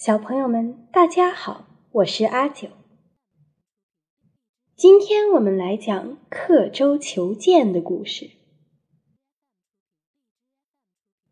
[0.00, 2.68] 小朋友们，大家好，我是阿九。
[4.74, 8.30] 今天我们来讲刻舟求剑的故事。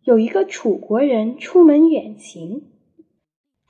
[0.03, 2.71] 有一个楚国人出门远行，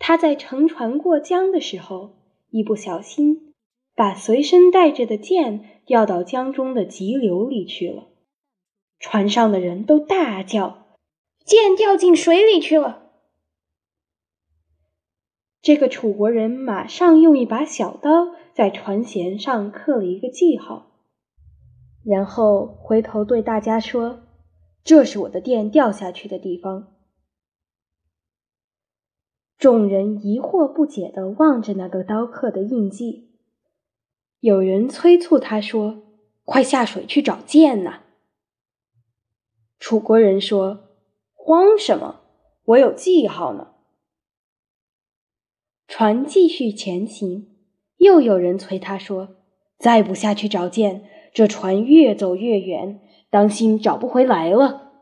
[0.01, 2.17] 他在乘船过江的时候，
[2.51, 3.55] 一不小心
[3.95, 8.09] 把随身带着的剑掉到江中的急流里去了。
[8.99, 10.89] 船上的人都大叫
[11.47, 13.05] ：“剑掉进水里去了！”
[15.69, 20.93] 这个楚国人马上用一把小刀在船舷上刻了一个记号，
[22.03, 24.21] 然后回头对大家说
[24.83, 26.95] ：“这是我的剑掉下去的地方。”
[29.59, 33.29] 众人疑惑不解地望着那个刀刻的印记，
[34.41, 36.03] 有人催促他说
[36.47, 38.05] ：“快下水去找剑呐！”
[39.79, 40.95] 楚国人说
[41.37, 42.21] ：“慌什么？
[42.65, 43.73] 我有记号呢。”
[45.89, 47.49] 船继续前行，
[47.97, 49.39] 又有人催他说
[49.81, 53.01] ：“再不下去找剑，这船越走越远，
[53.31, 54.93] 当心找不回来了。”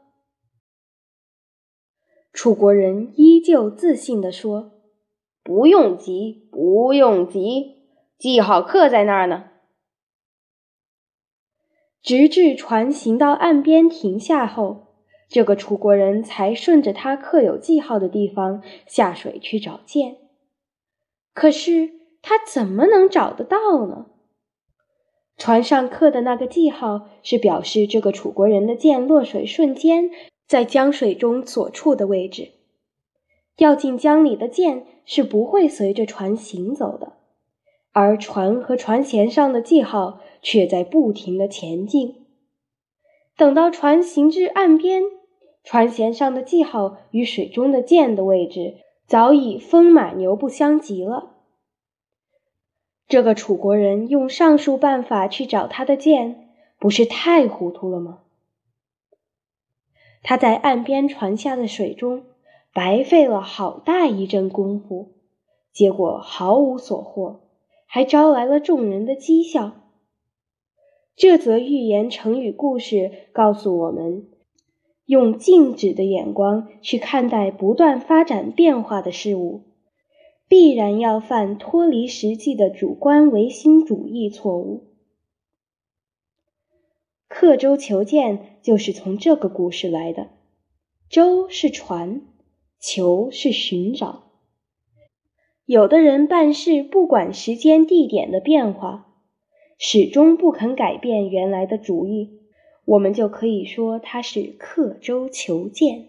[2.33, 4.81] 楚国人依旧自信地说
[5.43, 7.83] ：“不用急，不用急，
[8.17, 9.51] 记号刻在那儿呢。”
[12.01, 14.95] 直至船行到岸边停下后，
[15.29, 20.19] 这个楚国人才顺着他刻有记号的地方下水去找剑。
[21.37, 21.91] 可是
[22.23, 24.07] 他怎么能找得到呢？
[25.37, 30.11] 船上刻的那个记号是表示这个楚国人的剑落水瞬间
[30.49, 32.53] 在江水中所处的位置。
[33.55, 37.13] 掉进江里的剑是不会随着船行走的，
[37.93, 42.25] 而船和船舷上的记号却在不停的前进。
[43.37, 45.03] 等到船行至岸边，
[45.63, 48.86] 船舷上的记号与水中的剑的位置。
[49.07, 51.37] 早已风马牛不相及了。
[53.09, 58.23] 这个楚国人用上述办法去找他的剑，不是太糊涂了吗？
[60.23, 62.25] 他在岸边船下的水中
[62.75, 65.13] 白费了好大一阵功夫，
[65.73, 67.43] 结果毫无所获，
[67.87, 69.73] 还招来了众人的讥笑。
[71.15, 74.27] 这则寓言成语故事告诉我们。
[75.07, 79.63] 用静止的眼光去看待不断发展变化的事物，
[80.49, 84.89] 必然要犯脱离实际的主观唯心主义错误。
[87.29, 90.29] 刻舟求剑就是从这个故事来的。
[91.09, 92.23] 舟是船，
[92.81, 94.25] 求是寻找。
[95.65, 99.07] 有的人办事不管时间地点的变化，
[99.79, 102.41] 始终不肯改变原来的主意。
[102.86, 106.08] 我们就可以说他是刻舟求剑。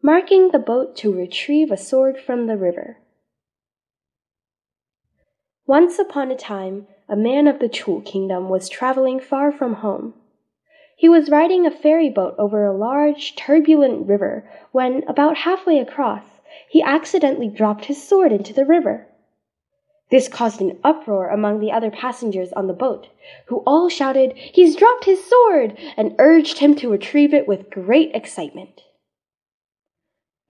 [0.00, 2.98] Marking the boat to retrieve a sword from the river.
[5.66, 10.12] Once upon a time, a man of the Chu kingdom was traveling far from home.
[10.96, 16.24] He was riding a ferry boat over a large, turbulent river when, about halfway across,
[16.68, 19.06] he accidentally dropped his sword into the river.
[20.09, 23.09] This caused an uproar among the other passengers on the boat,
[23.47, 25.77] who all shouted, He's dropped his sword!
[25.95, 28.81] and urged him to retrieve it with great excitement.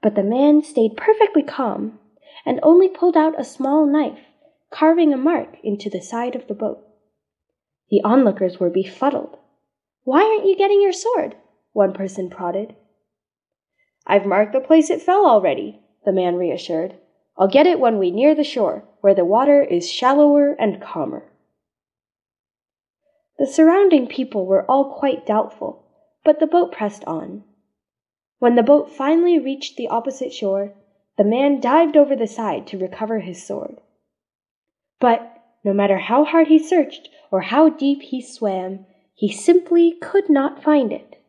[0.01, 1.99] But the man stayed perfectly calm
[2.45, 4.19] and only pulled out a small knife,
[4.71, 6.79] carving a mark into the side of the boat.
[7.89, 9.37] The onlookers were befuddled.
[10.03, 11.35] Why aren't you getting your sword?
[11.73, 12.75] One person prodded.
[14.07, 16.95] I've marked the place it fell already, the man reassured.
[17.37, 21.23] I'll get it when we near the shore, where the water is shallower and calmer.
[23.37, 25.85] The surrounding people were all quite doubtful,
[26.25, 27.43] but the boat pressed on.
[28.39, 30.73] When the boat finally reached the opposite shore,
[31.17, 33.81] the man dived over the side to recover his sword.
[34.99, 40.29] But no matter how hard he searched or how deep he swam, he simply could
[40.29, 41.21] not find it.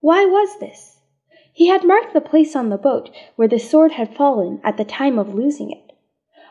[0.00, 1.00] Why was this?
[1.52, 4.84] He had marked the place on the boat where the sword had fallen at the
[4.84, 5.87] time of losing it.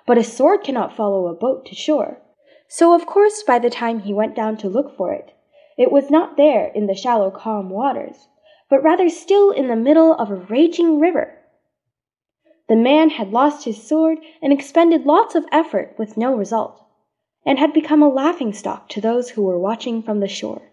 [0.07, 2.21] But a sword cannot follow a boat to shore,
[2.69, 5.33] so of course by the time he went down to look for it,
[5.77, 8.29] it was not there in the shallow, calm waters,
[8.69, 11.37] but rather still in the middle of a raging river.
[12.69, 16.83] The man had lost his sword and expended lots of effort with no result,
[17.45, 20.71] and had become a laughing stock to those who were watching from the shore.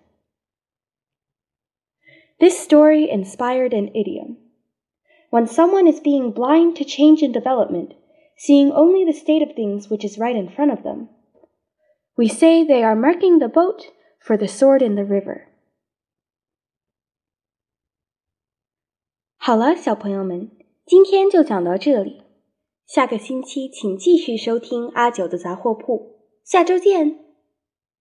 [2.39, 4.39] This story inspired an idiom.
[5.31, 7.95] When someone is being blind to change and development,
[8.38, 11.10] seeing only the state of things which is right in front of them,
[12.16, 15.48] we say they are marking the boat for the sword in the river.
[19.38, 20.52] 好了，小朋友们，
[20.86, 22.24] 今天就讲到这里。
[22.86, 27.23] 下个星期请继续收听阿九的杂货铺，下周见。